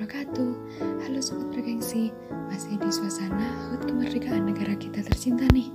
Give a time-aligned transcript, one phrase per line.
[0.00, 0.52] wabarakatuh.
[1.04, 2.08] Halo Sobat Bergengsi
[2.48, 5.68] Masih di suasana HUT kemerdekaan negara kita tercinta nih.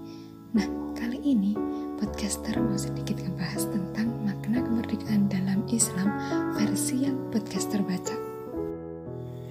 [0.57, 0.66] Nah,
[0.98, 1.54] kali ini
[2.02, 6.10] podcaster mau sedikit ngebahas tentang makna kemerdekaan dalam Islam
[6.57, 8.25] versi yang podcaster baca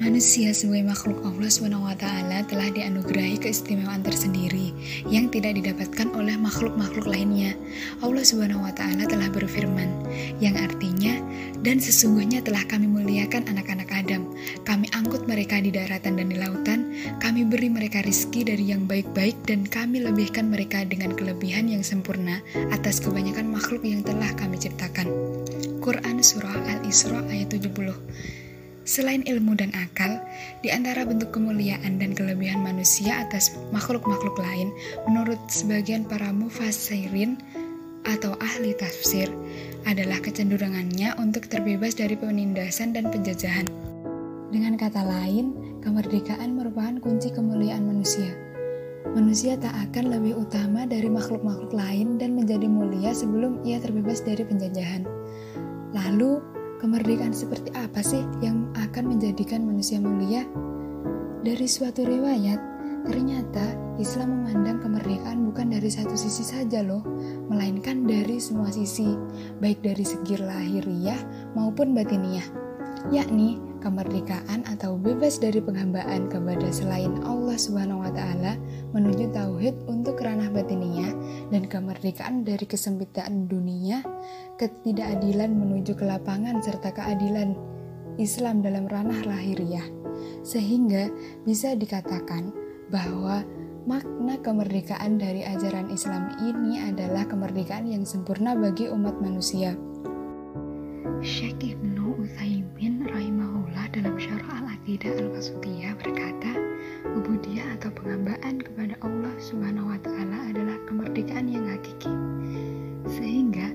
[0.05, 2.05] Manusia sebagai makhluk Allah SWT
[2.53, 4.77] telah dianugerahi keistimewaan tersendiri
[5.09, 7.57] yang tidak didapatkan oleh makhluk-makhluk lainnya.
[8.05, 9.89] Allah SWT telah berfirman,
[10.45, 11.17] yang artinya,
[11.65, 14.29] dan sesungguhnya telah kami muliakan anak-anak Adam.
[14.69, 16.93] Kami angkut mereka di daratan dan di lautan,
[17.25, 22.45] kami beri mereka rizki dari yang baik-baik, dan kami lebihkan mereka dengan kelebihan yang sempurna
[22.77, 25.09] atas kebanyakan makhluk yang telah kami ciptakan.
[25.81, 28.44] Quran Surah Al-Isra ayat 70
[28.85, 30.21] Selain ilmu dan akal,
[30.61, 34.69] di antara bentuk kemuliaan dan kelebihan manusia atas makhluk-makhluk lain,
[35.09, 37.41] menurut sebagian para mufassirin
[38.05, 39.33] atau ahli tafsir,
[39.89, 43.65] adalah kecenderungannya untuk terbebas dari penindasan dan penjajahan.
[44.53, 48.37] Dengan kata lain, kemerdekaan merupakan kunci kemuliaan manusia.
[49.17, 54.45] Manusia tak akan lebih utama dari makhluk-makhluk lain dan menjadi mulia sebelum ia terbebas dari
[54.45, 55.09] penjajahan.
[55.97, 56.54] Lalu,
[56.85, 60.45] Kemerdekaan seperti apa sih yang akan menjadikan manusia mulia?
[61.41, 62.61] Dari suatu riwayat,
[63.09, 67.01] ternyata Islam memandang kemerdekaan bukan dari satu sisi saja loh,
[67.49, 69.17] melainkan dari semua sisi,
[69.65, 71.17] baik dari segi lahiriah
[71.57, 72.45] maupun batiniah,
[73.09, 78.59] yakni kemerdekaan atau bebas dari penghambaan kepada selain Allah Subhanahu wa taala
[78.95, 81.11] menuju tauhid untuk ranah batiniah
[81.51, 84.03] dan kemerdekaan dari kesempitan dunia,
[84.61, 87.57] ketidakadilan menuju ke lapangan serta keadilan
[88.19, 89.85] Islam dalam ranah lahiriah.
[90.47, 91.11] Sehingga
[91.43, 92.55] bisa dikatakan
[92.93, 93.43] bahwa
[93.85, 99.77] makna kemerdekaan dari ajaran Islam ini adalah kemerdekaan yang sempurna bagi umat manusia.
[101.25, 105.29] Syekh Ibnu Utsaimin rahimahullah dalam Syarah Al-Aqidah atau
[108.05, 112.13] penghambaan kepada Allah Subhanahu wa taala adalah kemerdekaan yang hakiki.
[113.09, 113.73] Sehingga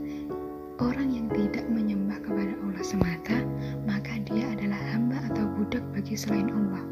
[0.77, 3.41] orang yang tidak menyembah kepada Allah semata,
[3.89, 6.85] maka dia adalah hamba atau budak bagi selain Allah.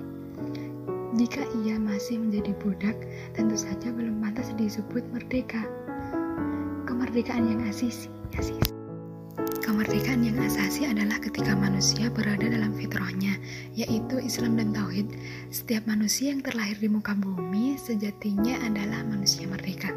[1.14, 2.98] Jika ia masih menjadi budak,
[3.38, 5.62] tentu saja belum pantas disebut merdeka.
[6.90, 8.77] Kemerdekaan yang asisi, asisi.
[9.68, 13.36] Kemerdekaan yang asasi adalah ketika manusia berada dalam fitrahnya,
[13.76, 15.12] yaitu Islam dan Tauhid.
[15.52, 19.92] Setiap manusia yang terlahir di muka bumi sejatinya adalah manusia merdeka.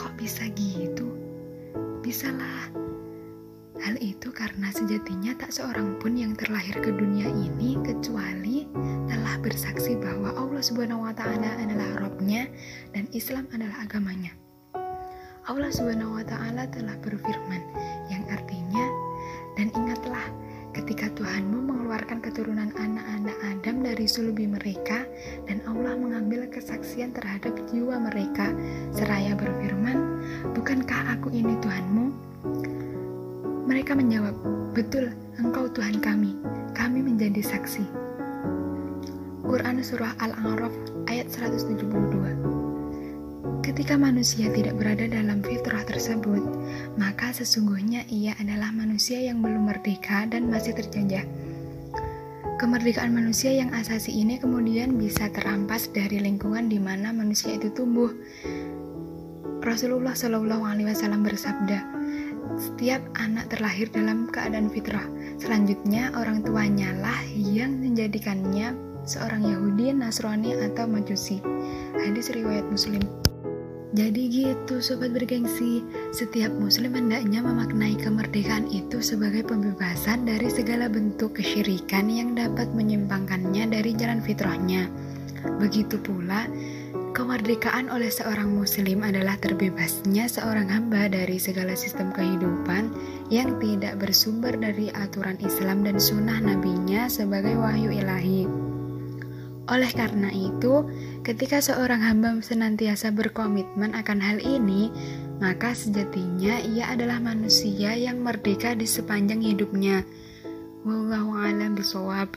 [0.00, 1.04] Kok bisa gitu?
[2.00, 2.72] Bisalah.
[3.84, 8.64] Hal itu karena sejatinya tak seorang pun yang terlahir ke dunia ini kecuali
[9.04, 12.48] telah bersaksi bahwa Allah Subhanahu wa taala adalah Robnya
[12.96, 14.32] dan Islam adalah agamanya.
[15.44, 17.60] Allah Subhanahu wa taala telah berfirman
[18.08, 18.63] yang artinya
[22.34, 25.06] keturunan anak-anak Adam dari sulubi mereka
[25.46, 28.50] dan Allah mengambil kesaksian terhadap jiwa mereka.
[28.90, 30.18] Seraya berfirman
[30.50, 32.10] bukankah aku ini Tuhanmu?
[33.70, 34.34] Mereka menjawab
[34.74, 36.34] betul engkau Tuhan kami.
[36.74, 37.86] Kami menjadi saksi.
[39.46, 40.74] Quran Surah Al-A'raf
[41.06, 41.86] ayat 172
[43.62, 46.42] Ketika manusia tidak berada dalam fitrah tersebut,
[46.98, 51.43] maka sesungguhnya ia adalah manusia yang belum merdeka dan masih terjajah.
[52.64, 58.08] Kemerdekaan manusia yang asasi ini kemudian bisa terampas dari lingkungan di mana manusia itu tumbuh.
[59.60, 61.84] Rasulullah Shallallahu Alaihi Wasallam bersabda,
[62.56, 65.04] setiap anak terlahir dalam keadaan fitrah.
[65.36, 68.72] Selanjutnya orang tuanya lah yang menjadikannya
[69.04, 71.44] seorang Yahudi, Nasrani atau Majusi.
[72.00, 73.23] Hadis riwayat Muslim.
[73.94, 75.78] Jadi gitu sobat bergengsi,
[76.10, 83.70] setiap muslim hendaknya memaknai kemerdekaan itu sebagai pembebasan dari segala bentuk kesyirikan yang dapat menyimpangkannya
[83.70, 84.90] dari jalan fitrahnya.
[85.62, 86.50] Begitu pula,
[87.14, 92.90] kemerdekaan oleh seorang muslim adalah terbebasnya seorang hamba dari segala sistem kehidupan
[93.30, 98.73] yang tidak bersumber dari aturan Islam dan sunnah nabinya sebagai wahyu ilahi.
[99.64, 100.84] Oleh karena itu,
[101.24, 104.92] ketika seorang hamba senantiasa berkomitmen akan hal ini,
[105.40, 110.04] maka sejatinya ia adalah manusia yang merdeka di sepanjang hidupnya.
[110.84, 112.28] Wallahu a'lam bishawab.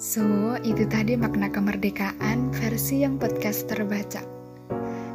[0.00, 4.24] So, itu tadi makna kemerdekaan versi yang podcast terbaca.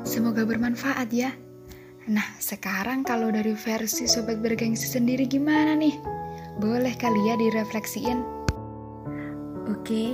[0.06, 1.34] Semoga bermanfaat ya.
[2.06, 5.98] Nah, sekarang kalau dari versi sobat bergengsi sendiri gimana nih?
[6.62, 8.20] Boleh kali ya direfleksiin?
[9.66, 10.14] Oke, okay,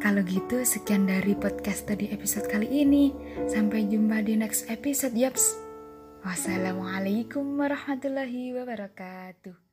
[0.00, 3.10] kalau gitu, sekian dari podcast tadi episode kali ini.
[3.48, 5.56] Sampai jumpa di next episode, yaps.
[6.22, 9.65] Wassalamualaikum warahmatullahi wabarakatuh.